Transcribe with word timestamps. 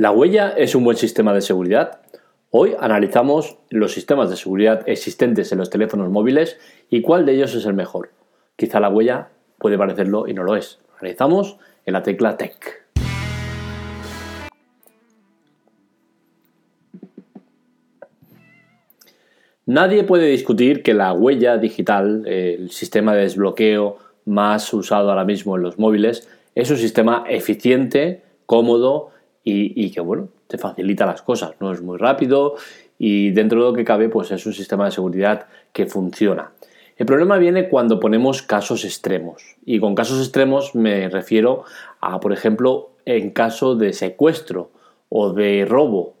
¿La 0.00 0.12
huella 0.12 0.54
es 0.56 0.74
un 0.74 0.82
buen 0.82 0.96
sistema 0.96 1.34
de 1.34 1.42
seguridad? 1.42 2.00
Hoy 2.48 2.74
analizamos 2.80 3.58
los 3.68 3.92
sistemas 3.92 4.30
de 4.30 4.38
seguridad 4.38 4.82
existentes 4.86 5.52
en 5.52 5.58
los 5.58 5.68
teléfonos 5.68 6.08
móviles 6.08 6.58
y 6.88 7.02
cuál 7.02 7.26
de 7.26 7.34
ellos 7.34 7.54
es 7.54 7.66
el 7.66 7.74
mejor. 7.74 8.08
Quizá 8.56 8.80
la 8.80 8.88
huella 8.88 9.28
puede 9.58 9.76
parecerlo 9.76 10.26
y 10.26 10.32
no 10.32 10.42
lo 10.42 10.56
es. 10.56 10.78
Analizamos 10.98 11.58
en 11.84 11.92
la 11.92 12.02
tecla 12.02 12.38
Tech. 12.38 12.86
Nadie 19.66 20.04
puede 20.04 20.28
discutir 20.28 20.82
que 20.82 20.94
la 20.94 21.12
huella 21.12 21.58
digital, 21.58 22.26
el 22.26 22.70
sistema 22.70 23.14
de 23.14 23.20
desbloqueo 23.20 23.98
más 24.24 24.72
usado 24.72 25.10
ahora 25.10 25.26
mismo 25.26 25.56
en 25.56 25.62
los 25.62 25.78
móviles, 25.78 26.26
es 26.54 26.70
un 26.70 26.78
sistema 26.78 27.26
eficiente, 27.28 28.22
cómodo 28.46 29.10
y, 29.42 29.90
que, 29.90 30.00
bueno, 30.00 30.28
te 30.46 30.58
facilita 30.58 31.06
las 31.06 31.22
cosas, 31.22 31.52
no 31.60 31.72
es 31.72 31.82
muy 31.82 31.98
rápido 31.98 32.56
y 32.98 33.30
dentro 33.30 33.60
de 33.60 33.70
lo 33.70 33.72
que 33.74 33.84
cabe, 33.84 34.08
pues 34.08 34.30
es 34.30 34.44
un 34.44 34.52
sistema 34.52 34.84
de 34.84 34.90
seguridad 34.90 35.46
que 35.72 35.86
funciona. 35.86 36.52
El 36.96 37.06
problema 37.06 37.38
viene 37.38 37.70
cuando 37.70 37.98
ponemos 37.98 38.42
casos 38.42 38.84
extremos. 38.84 39.56
Y 39.64 39.80
con 39.80 39.94
casos 39.94 40.20
extremos 40.20 40.74
me 40.74 41.08
refiero 41.08 41.64
a, 42.00 42.20
por 42.20 42.34
ejemplo, 42.34 42.90
en 43.06 43.30
caso 43.30 43.74
de 43.74 43.94
secuestro 43.94 44.70
o 45.08 45.32
de 45.32 45.64
robo. 45.64 46.12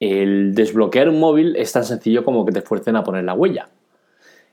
El 0.00 0.54
desbloquear 0.56 1.08
un 1.08 1.20
móvil 1.20 1.54
es 1.54 1.70
tan 1.72 1.84
sencillo 1.84 2.24
como 2.24 2.44
que 2.44 2.50
te 2.50 2.62
fuercen 2.62 2.96
a 2.96 3.04
poner 3.04 3.22
la 3.22 3.34
huella. 3.34 3.68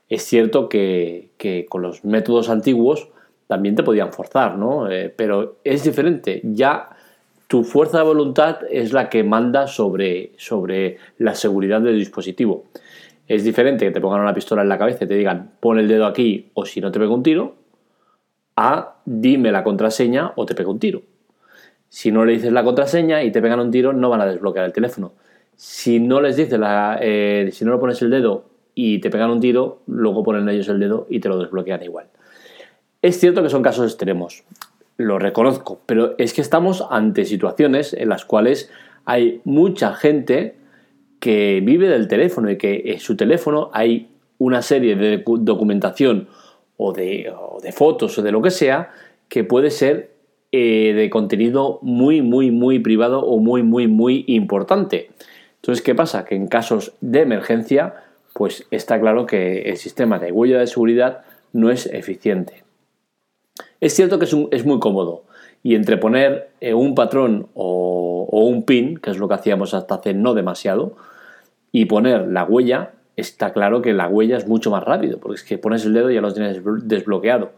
Es 0.08 0.22
cierto 0.22 0.68
que, 0.68 1.32
con 1.68 1.82
los 1.82 2.04
métodos 2.04 2.50
antiguos 2.50 3.08
también 3.48 3.74
te 3.74 3.82
podían 3.82 4.12
forzar, 4.12 4.56
¿no? 4.56 4.88
Eh, 4.90 5.12
pero 5.14 5.56
es 5.64 5.82
diferente. 5.82 6.40
Ya 6.44 6.90
tu 7.48 7.64
fuerza 7.64 7.98
de 7.98 8.04
voluntad 8.04 8.58
es 8.70 8.92
la 8.92 9.08
que 9.08 9.24
manda 9.24 9.66
sobre, 9.66 10.32
sobre 10.36 10.98
la 11.16 11.34
seguridad 11.34 11.80
del 11.80 11.98
dispositivo. 11.98 12.66
Es 13.26 13.42
diferente 13.42 13.86
que 13.86 13.90
te 13.90 14.00
pongan 14.00 14.20
una 14.20 14.34
pistola 14.34 14.62
en 14.62 14.68
la 14.68 14.78
cabeza 14.78 15.04
y 15.04 15.08
te 15.08 15.14
digan 15.14 15.52
pon 15.58 15.78
el 15.78 15.88
dedo 15.88 16.06
aquí 16.06 16.50
o 16.52 16.66
si 16.66 16.80
no 16.80 16.92
te 16.92 16.98
pego 16.98 17.14
un 17.14 17.22
tiro, 17.22 17.56
a 18.54 18.96
dime 19.06 19.50
la 19.50 19.64
contraseña 19.64 20.32
o 20.36 20.44
te 20.44 20.54
pego 20.54 20.70
un 20.70 20.78
tiro. 20.78 21.02
Si 21.88 22.12
no 22.12 22.26
le 22.26 22.34
dices 22.34 22.52
la 22.52 22.62
contraseña 22.62 23.22
y 23.22 23.32
te 23.32 23.40
pegan 23.40 23.60
un 23.60 23.70
tiro, 23.70 23.94
no 23.94 24.10
van 24.10 24.20
a 24.20 24.26
desbloquear 24.26 24.66
el 24.66 24.72
teléfono. 24.74 25.12
Si 25.56 26.00
no 26.00 26.20
les 26.20 26.36
dices 26.36 26.58
la, 26.58 26.98
eh, 27.00 27.48
si 27.50 27.64
no 27.64 27.72
le 27.72 27.78
pones 27.78 28.00
el 28.02 28.10
dedo 28.10 28.44
y 28.74 29.00
te 29.00 29.08
pegan 29.08 29.30
un 29.30 29.40
tiro, 29.40 29.80
luego 29.86 30.22
ponen 30.22 30.46
ellos 30.50 30.68
el 30.68 30.78
dedo 30.78 31.06
y 31.08 31.20
te 31.20 31.30
lo 31.30 31.38
desbloquean 31.38 31.82
igual. 31.82 32.08
Es 33.00 33.18
cierto 33.18 33.42
que 33.42 33.48
son 33.48 33.62
casos 33.62 33.86
extremos 33.86 34.44
lo 34.98 35.18
reconozco, 35.18 35.80
pero 35.86 36.14
es 36.18 36.34
que 36.34 36.40
estamos 36.40 36.84
ante 36.90 37.24
situaciones 37.24 37.94
en 37.94 38.08
las 38.08 38.24
cuales 38.24 38.70
hay 39.04 39.40
mucha 39.44 39.94
gente 39.94 40.56
que 41.20 41.62
vive 41.64 41.88
del 41.88 42.08
teléfono 42.08 42.50
y 42.50 42.58
que 42.58 42.82
en 42.84 43.00
su 43.00 43.16
teléfono 43.16 43.70
hay 43.72 44.08
una 44.38 44.60
serie 44.60 44.96
de 44.96 45.24
documentación 45.24 46.28
o 46.76 46.92
de, 46.92 47.32
fotos 47.72 48.18
o 48.18 48.22
de 48.22 48.32
lo 48.32 48.42
que 48.42 48.50
sea 48.50 48.90
que 49.28 49.44
puede 49.44 49.70
ser 49.70 50.10
eh, 50.50 50.92
de 50.94 51.10
contenido 51.10 51.78
muy, 51.82 52.20
muy, 52.20 52.50
muy 52.50 52.80
privado 52.80 53.20
o 53.20 53.38
muy, 53.38 53.62
muy, 53.62 53.86
muy 53.86 54.24
importante. 54.26 55.10
Entonces, 55.56 55.84
¿qué 55.84 55.94
pasa? 55.94 56.24
Que 56.24 56.34
en 56.34 56.48
casos 56.48 56.94
de 57.00 57.20
emergencia, 57.20 57.94
pues 58.32 58.66
está 58.70 59.00
claro 59.00 59.26
que 59.26 59.62
el 59.62 59.76
sistema 59.76 60.18
de 60.18 60.32
huella 60.32 60.58
de 60.58 60.66
seguridad 60.66 61.22
no 61.52 61.70
es 61.70 61.86
eficiente. 61.86 62.67
Es 63.80 63.94
cierto 63.94 64.18
que 64.18 64.24
es, 64.24 64.64
muy 64.64 64.80
cómodo 64.80 65.24
y 65.62 65.74
entre 65.74 65.96
poner 65.96 66.50
eh, 66.60 66.74
un 66.74 66.94
patrón 66.94 67.48
o, 67.54 68.26
un 68.30 68.64
pin, 68.64 68.98
que 68.98 69.10
es 69.10 69.18
lo 69.18 69.28
que 69.28 69.34
hacíamos 69.34 69.74
hasta 69.74 69.96
hace 69.96 70.14
no 70.14 70.34
demasiado, 70.34 70.96
y 71.72 71.84
poner 71.84 72.28
la 72.28 72.44
huella, 72.44 72.92
está 73.16 73.52
claro 73.52 73.82
que 73.82 73.92
la 73.92 74.08
huella 74.08 74.36
es 74.36 74.46
mucho 74.46 74.70
más 74.70 74.84
rápido, 74.84 75.18
porque 75.18 75.36
es 75.36 75.44
que 75.44 75.58
pones 75.58 75.84
el 75.84 75.92
dedo 75.92 76.10
y 76.10 76.14
ya 76.14 76.20
lo 76.20 76.32
tienes 76.32 76.60
desbloqueado. 76.84 77.50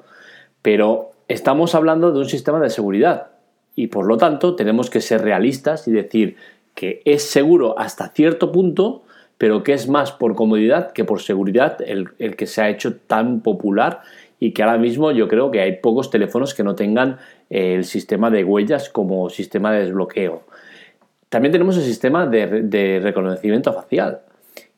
Pero 0.63 1.11
estamos 1.29 1.75
hablando 1.75 2.13
de 2.13 2.19
un 2.19 2.29
sistema 2.29 2.61
de 2.61 2.71
seguridad 2.71 3.29
y 3.77 3.87
por 3.87 4.07
lo 4.07 4.17
tanto 4.17 4.57
tenemos 4.57 4.91
que 4.91 5.01
ser 5.01 5.23
realistas 5.23 5.87
y 5.89 5.93
decir 5.93 6.37
que 6.75 7.03
es 7.05 7.23
seguro 7.23 7.79
hasta 7.79 8.09
cierto 8.09 8.53
punto, 8.53 9.03
pero 9.39 9.63
que 9.63 9.73
es 9.73 9.89
más 9.89 10.13
por 10.13 10.35
comodidad 10.35 10.93
que 10.93 11.05
por 11.05 11.23
seguridad 11.23 11.79
el, 11.81 12.11
el 12.19 12.37
que 12.37 12.47
se 12.47 12.63
ha 12.63 12.69
hecho 12.69 12.97
tan 12.97 13.41
popular 13.41 14.03
y 14.41 14.53
que 14.53 14.63
ahora 14.63 14.79
mismo 14.79 15.13
yo 15.13 15.29
creo 15.29 15.51
que 15.51 15.61
hay 15.61 15.77
pocos 15.77 16.11
teléfonos 16.11 16.55
que 16.55 16.65
no 16.65 16.75
tengan 16.75 17.19
eh, 17.51 17.75
el 17.75 17.85
sistema 17.85 18.31
de 18.31 18.43
huellas 18.43 18.89
como 18.89 19.29
sistema 19.29 19.71
de 19.71 19.81
desbloqueo. 19.81 20.43
También 21.29 21.53
tenemos 21.53 21.77
el 21.77 21.85
sistema 21.85 22.27
de, 22.27 23.01
reconocimiento 23.01 23.73
facial 23.73 24.23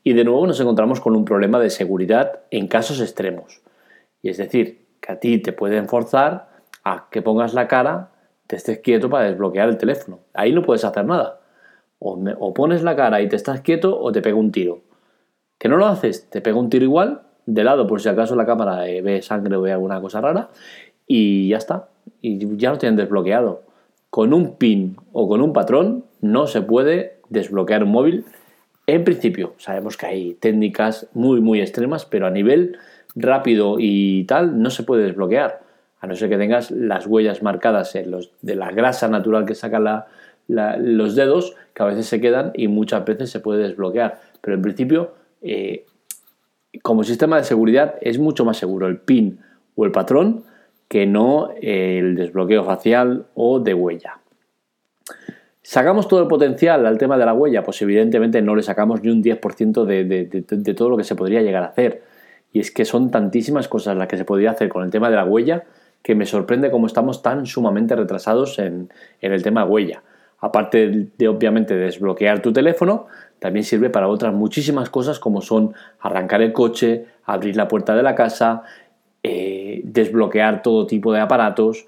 y 0.02 0.12
de 0.12 0.24
nuevo 0.24 0.46
nos 0.46 0.60
encontramos 0.60 1.00
con 1.00 1.14
un 1.14 1.24
problema 1.24 1.60
de 1.60 1.70
seguridad 1.70 2.40
en 2.50 2.66
casos 2.66 3.00
extremos. 3.00 3.62
Y 4.20 4.30
es 4.30 4.36
decir, 4.36 4.84
que 5.00 5.12
a 5.12 5.20
ti 5.20 5.38
te 5.38 5.52
pueden 5.52 5.88
forzar 5.88 6.48
a 6.84 7.06
que 7.10 7.22
pongas 7.22 7.54
la 7.54 7.68
cara, 7.68 8.10
te 8.48 8.56
estés 8.56 8.80
quieto 8.80 9.08
para 9.08 9.24
desbloquear 9.24 9.68
el 9.68 9.78
teléfono. 9.78 10.18
Ahí 10.34 10.52
no 10.52 10.62
puedes 10.62 10.84
hacer 10.84 11.04
nada. 11.04 11.40
O, 12.00 12.18
o 12.38 12.52
pones 12.52 12.82
la 12.82 12.96
cara 12.96 13.22
y 13.22 13.28
te 13.28 13.36
estás 13.36 13.60
quieto 13.60 13.98
o 13.98 14.10
te 14.10 14.22
pega 14.22 14.36
un 14.36 14.50
tiro. 14.50 14.80
¿Que 15.58 15.68
no 15.68 15.76
lo 15.76 15.86
haces? 15.86 16.28
Te 16.28 16.40
pega 16.40 16.58
un 16.58 16.68
tiro 16.68 16.84
igual 16.84 17.22
de 17.46 17.64
lado 17.64 17.86
por 17.86 18.00
si 18.00 18.08
acaso 18.08 18.36
la 18.36 18.46
cámara 18.46 18.88
eh, 18.88 19.02
ve 19.02 19.22
sangre 19.22 19.56
o 19.56 19.62
ve 19.62 19.72
alguna 19.72 20.00
cosa 20.00 20.20
rara 20.20 20.48
y 21.06 21.48
ya 21.48 21.58
está. 21.58 21.88
Y 22.20 22.56
ya 22.56 22.70
lo 22.70 22.78
tienen 22.78 22.96
desbloqueado. 22.96 23.62
Con 24.10 24.32
un 24.32 24.56
pin 24.56 24.96
o 25.12 25.28
con 25.28 25.40
un 25.40 25.52
patrón 25.52 26.04
no 26.20 26.46
se 26.46 26.62
puede 26.62 27.16
desbloquear 27.28 27.84
un 27.84 27.90
móvil. 27.90 28.24
En 28.86 29.04
principio, 29.04 29.54
sabemos 29.58 29.96
que 29.96 30.06
hay 30.06 30.34
técnicas 30.34 31.08
muy, 31.14 31.40
muy 31.40 31.60
extremas, 31.60 32.04
pero 32.04 32.26
a 32.26 32.30
nivel 32.30 32.76
rápido 33.14 33.76
y 33.78 34.24
tal 34.24 34.60
no 34.60 34.70
se 34.70 34.82
puede 34.82 35.04
desbloquear. 35.04 35.60
A 36.00 36.06
no 36.06 36.16
ser 36.16 36.28
que 36.28 36.36
tengas 36.36 36.70
las 36.70 37.06
huellas 37.06 37.42
marcadas 37.42 37.94
en 37.94 38.10
los, 38.10 38.32
de 38.42 38.56
la 38.56 38.72
grasa 38.72 39.08
natural 39.08 39.44
que 39.46 39.54
sacan 39.54 40.04
los 40.48 41.14
dedos, 41.14 41.54
que 41.74 41.82
a 41.82 41.86
veces 41.86 42.06
se 42.06 42.20
quedan 42.20 42.50
y 42.54 42.68
muchas 42.68 43.04
veces 43.04 43.30
se 43.30 43.40
puede 43.40 43.62
desbloquear. 43.62 44.20
Pero 44.40 44.56
en 44.56 44.62
principio, 44.62 45.12
eh, 45.42 45.86
como 46.80 47.04
sistema 47.04 47.36
de 47.36 47.44
seguridad 47.44 47.96
es 48.00 48.18
mucho 48.18 48.44
más 48.44 48.56
seguro 48.56 48.86
el 48.86 48.98
PIN 48.98 49.40
o 49.74 49.84
el 49.84 49.92
patrón 49.92 50.44
que 50.88 51.06
no 51.06 51.50
el 51.60 52.16
desbloqueo 52.16 52.64
facial 52.64 53.26
o 53.34 53.60
de 53.60 53.74
huella. 53.74 54.18
¿Sacamos 55.62 56.08
todo 56.08 56.20
el 56.20 56.28
potencial 56.28 56.84
al 56.86 56.98
tema 56.98 57.16
de 57.16 57.24
la 57.24 57.34
huella? 57.34 57.62
Pues 57.62 57.80
evidentemente 57.82 58.42
no 58.42 58.56
le 58.56 58.62
sacamos 58.62 59.02
ni 59.02 59.10
un 59.10 59.22
10% 59.22 59.84
de, 59.84 60.74
todo 60.74 60.90
lo 60.90 60.96
que 60.96 61.04
se 61.04 61.14
podría 61.14 61.40
llegar 61.40 61.62
a 61.62 61.68
hacer. 61.68 62.02
Y 62.52 62.60
es 62.60 62.70
que 62.70 62.84
son 62.84 63.10
tantísimas 63.10 63.68
cosas 63.68 63.96
las 63.96 64.08
que 64.08 64.16
se 64.16 64.24
podría 64.24 64.50
hacer 64.50 64.68
con 64.68 64.84
el 64.84 64.90
tema 64.90 65.08
de 65.08 65.16
la 65.16 65.24
huella 65.24 65.64
que 66.02 66.14
me 66.14 66.26
sorprende 66.26 66.70
cómo 66.70 66.88
estamos 66.88 67.22
tan 67.22 67.46
sumamente 67.46 67.94
retrasados 67.94 68.58
en, 68.58 68.90
en 69.20 69.32
el 69.32 69.42
tema 69.42 69.64
huella. 69.64 70.02
Aparte 70.42 71.08
de 71.16 71.28
obviamente 71.28 71.76
desbloquear 71.76 72.42
tu 72.42 72.52
teléfono, 72.52 73.06
también 73.38 73.64
sirve 73.64 73.90
para 73.90 74.08
otras 74.08 74.34
muchísimas 74.34 74.90
cosas 74.90 75.20
como 75.20 75.40
son 75.40 75.72
arrancar 76.00 76.42
el 76.42 76.52
coche, 76.52 77.06
abrir 77.24 77.54
la 77.54 77.68
puerta 77.68 77.94
de 77.94 78.02
la 78.02 78.16
casa, 78.16 78.64
eh, 79.22 79.82
desbloquear 79.84 80.62
todo 80.62 80.88
tipo 80.88 81.12
de 81.12 81.20
aparatos, 81.20 81.86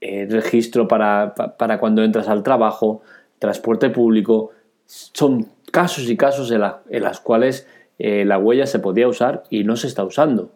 eh, 0.00 0.26
registro 0.30 0.88
para, 0.88 1.34
cuando 1.78 2.02
entras 2.02 2.26
al 2.28 2.42
trabajo, 2.42 3.02
transporte 3.38 3.90
público. 3.90 4.52
Son 4.86 5.48
casos 5.70 6.08
y 6.08 6.16
casos 6.16 6.50
en, 6.50 6.62
las 7.02 7.20
cuales 7.20 7.68
eh, 7.98 8.24
la 8.24 8.38
huella 8.38 8.64
se 8.66 8.78
podía 8.78 9.08
usar 9.08 9.42
y 9.50 9.64
no 9.64 9.76
se 9.76 9.88
está 9.88 10.04
usando. 10.04 10.52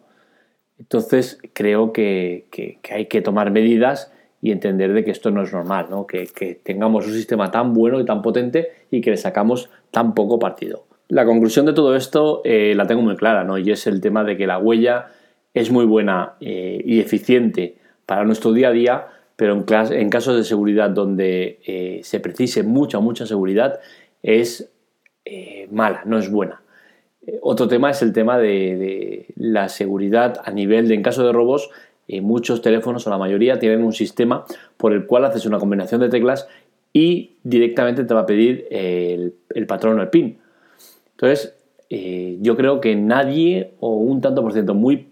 Entonces 0.79 1.37
creo 1.53 1.93
que, 1.93 2.47
que 2.49 2.79
hay 2.91 3.05
que 3.05 3.21
tomar 3.21 3.51
medidas 3.51 4.11
y 4.45 4.51
entender 4.51 4.93
de 4.93 5.03
que 5.03 5.09
esto 5.09 5.31
no 5.31 5.41
es 5.41 5.51
normal, 5.51 5.87
¿no? 5.89 6.05
Que, 6.05 6.59
tengamos 6.61 7.07
un 7.07 7.13
sistema 7.13 7.49
tan 7.49 7.73
bueno 7.73 7.99
y 7.99 8.05
tan 8.05 8.21
potente 8.21 8.73
y 8.91 9.01
que 9.01 9.09
le 9.09 9.17
sacamos 9.17 9.71
tan 9.89 10.13
poco 10.13 10.37
partido. 10.37 10.85
La 11.07 11.25
conclusión 11.25 11.65
de 11.65 11.73
todo 11.73 11.95
esto 11.95 12.41
eh, 12.45 12.75
la 12.75 12.85
tengo 12.85 13.01
muy 13.01 13.15
clara, 13.15 13.43
¿no? 13.43 13.57
Y 13.57 13.71
es 13.71 13.87
el 13.87 14.01
tema 14.01 14.23
de 14.23 14.37
que 14.37 14.45
la 14.45 14.59
huella 14.59 15.07
es 15.55 15.71
muy 15.71 15.85
buena 15.85 16.33
eh, 16.41 16.79
y 16.85 16.99
eficiente 16.99 17.77
para 18.05 18.23
nuestro 18.23 18.53
día 18.53 18.67
a 18.67 18.71
día, 18.71 19.07
pero 19.35 19.53
en, 19.53 19.65
en 19.93 20.09
casos 20.11 20.37
de 20.37 20.43
seguridad 20.43 20.91
donde 20.91 21.59
eh, 21.65 22.01
se 22.03 22.19
precise 22.19 22.61
mucha, 22.61 22.99
mucha 22.99 23.25
seguridad, 23.25 23.79
es 24.21 24.71
mala, 25.71 26.03
no 26.05 26.19
es 26.19 26.29
buena. 26.29 26.61
Otro 27.41 27.67
tema 27.67 27.89
es 27.89 28.03
el 28.03 28.13
tema 28.13 28.37
de, 28.37 28.77
de, 28.77 29.25
la 29.37 29.69
seguridad 29.69 30.39
a 30.45 30.51
nivel 30.51 30.87
de, 30.87 30.93
en 30.93 31.01
caso 31.01 31.25
de 31.25 31.33
robos, 31.33 31.71
y 32.07 32.21
muchos 32.21 32.61
teléfonos 32.61 33.05
o 33.07 33.09
la 33.09 33.17
mayoría 33.17 33.59
tienen 33.59 33.83
un 33.83 33.93
sistema 33.93 34.45
por 34.77 34.93
el 34.93 35.05
cual 35.05 35.25
haces 35.25 35.45
una 35.45 35.59
combinación 35.59 36.01
de 36.01 36.09
teclas 36.09 36.47
y 36.93 37.37
directamente 37.43 38.03
te 38.03 38.13
va 38.13 38.21
a 38.21 38.25
pedir 38.25 38.67
el, 38.69 39.33
patrón 39.67 39.99
o 39.99 40.01
el 40.01 40.09
pin. 40.09 40.37
Entonces, 41.11 41.55
eh, 41.89 42.37
yo 42.41 42.55
creo 42.55 42.79
que 42.79 42.95
nadie 42.95 43.73
o 43.79 43.97
un 43.97 44.21
tanto 44.21 44.41
por 44.41 44.53
ciento 44.53 44.73
muy 44.73 45.07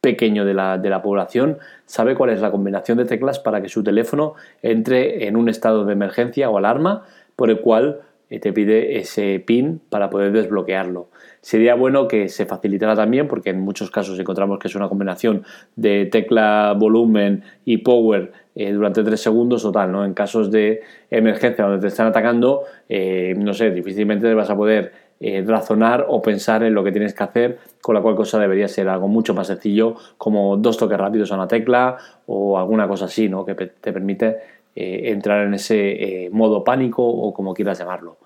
pequeño 0.00 0.44
de 0.44 0.54
la, 0.54 0.78
de 0.78 0.90
la, 0.90 1.02
población 1.02 1.58
sabe 1.86 2.14
cuál 2.14 2.30
es 2.30 2.40
la 2.40 2.52
combinación 2.52 2.98
de 2.98 3.04
teclas 3.04 3.40
para 3.40 3.60
que 3.60 3.68
su 3.68 3.82
teléfono 3.82 4.34
entre 4.62 5.26
en 5.26 5.36
un 5.36 5.48
estado 5.48 5.84
de 5.84 5.92
emergencia 5.92 6.50
o 6.50 6.56
alarma 6.56 7.04
por 7.34 7.50
el 7.50 7.60
cual 7.60 8.00
eh, 8.00 8.02
te 8.28 8.52
pide 8.52 8.98
ese 8.98 9.40
pin 9.40 9.80
para 9.88 10.10
poder 10.10 10.32
desbloquearlo. 10.32 11.08
Sería 11.40 11.74
bueno 11.74 12.08
que 12.08 12.28
se 12.28 12.44
facilitara 12.44 12.94
también, 12.94 13.26
porque 13.26 13.50
en 13.50 13.60
muchos 13.60 13.90
casos 13.90 14.18
encontramos 14.18 14.58
que 14.58 14.68
es 14.68 14.74
una 14.74 14.88
combinación 14.88 15.44
de 15.76 16.06
tecla, 16.06 16.74
volumen 16.76 17.44
y 17.64 17.78
power 17.78 18.32
eh, 18.54 18.72
durante 18.72 19.02
tres 19.02 19.20
segundos 19.20 19.64
o 19.64 19.72
tal, 19.72 19.92
¿no? 19.92 20.04
En 20.04 20.12
casos 20.12 20.50
de 20.50 20.82
emergencia 21.10 21.64
donde 21.64 21.80
te 21.80 21.86
están 21.86 22.08
atacando, 22.08 22.64
eh, 22.88 23.34
no 23.38 23.54
sé, 23.54 23.70
difícilmente 23.70 24.32
vas 24.34 24.50
a 24.50 24.56
poder 24.56 25.08
razonar 25.46 26.06
o 26.08 26.22
pensar 26.22 26.62
en 26.62 26.74
lo 26.74 26.84
que 26.84 26.92
tienes 26.92 27.12
que 27.12 27.24
hacer, 27.24 27.58
con 27.82 27.96
la 27.96 28.00
cual 28.00 28.14
cosa 28.14 28.38
debería 28.38 28.68
ser 28.68 28.88
algo 28.88 29.08
mucho 29.08 29.34
más 29.34 29.48
sencillo, 29.48 29.96
como 30.16 30.56
dos 30.56 30.76
toques 30.76 30.96
rápidos 30.96 31.32
a 31.32 31.34
una 31.34 31.48
tecla 31.48 31.96
o 32.26 32.56
alguna 32.56 32.86
cosa 32.86 33.06
así, 33.06 33.28
¿no? 33.28 33.44
Que 33.44 33.56
te 33.56 33.92
permite 33.92 34.36
eh, 34.80 35.10
entrar 35.10 35.44
en 35.44 35.54
ese 35.54 36.26
eh, 36.26 36.30
modo 36.30 36.62
pánico 36.62 37.04
o 37.04 37.34
como 37.34 37.52
quieras 37.52 37.80
llamarlo. 37.80 38.18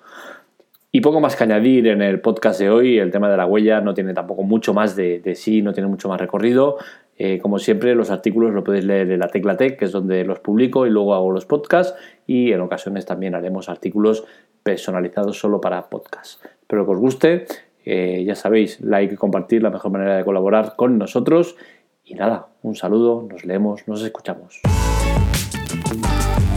Y 0.90 1.00
poco 1.00 1.18
más 1.18 1.34
que 1.34 1.44
añadir 1.44 1.86
en 1.86 2.02
el 2.02 2.20
podcast 2.20 2.60
de 2.60 2.68
hoy, 2.68 2.98
el 2.98 3.10
tema 3.10 3.30
de 3.30 3.38
la 3.38 3.46
huella 3.46 3.80
no 3.80 3.94
tiene 3.94 4.12
tampoco 4.12 4.42
mucho 4.42 4.74
más 4.74 4.94
de, 4.94 5.22
sí, 5.34 5.62
no 5.62 5.72
tiene 5.72 5.88
mucho 5.88 6.10
más 6.10 6.20
recorrido. 6.20 6.76
Eh, 7.16 7.38
como 7.38 7.58
siempre, 7.58 7.94
los 7.94 8.10
artículos 8.10 8.52
lo 8.52 8.62
podéis 8.62 8.84
leer 8.84 9.10
en 9.10 9.20
la 9.20 9.28
Tecla 9.28 9.56
Tech, 9.56 9.78
que 9.78 9.86
es 9.86 9.92
donde 9.92 10.24
los 10.24 10.40
publico 10.40 10.86
y 10.86 10.90
luego 10.90 11.14
hago 11.14 11.30
los 11.30 11.46
podcasts 11.46 11.98
y 12.26 12.52
en 12.52 12.60
ocasiones 12.60 13.06
también 13.06 13.34
haremos 13.34 13.70
artículos 13.70 14.26
personalizados 14.62 15.38
solo 15.38 15.58
para 15.58 15.88
podcasts. 15.88 16.38
Espero 16.60 16.84
que 16.84 16.92
os 16.92 16.98
guste, 16.98 17.46
ya 17.86 18.34
sabéis, 18.34 18.78
like 18.82 19.14
y 19.14 19.16
compartir, 19.16 19.62
la 19.62 19.70
mejor 19.70 19.90
manera 19.90 20.18
de 20.18 20.24
colaborar 20.24 20.74
con 20.76 20.98
nosotros. 20.98 21.56
Y 22.04 22.12
nada, 22.12 22.48
un 22.60 22.74
saludo, 22.74 23.26
nos 23.26 23.46
leemos, 23.46 23.88
nos 23.88 24.02
escuchamos. 24.02 24.60
Thank 25.72 26.42
you. 26.42 26.51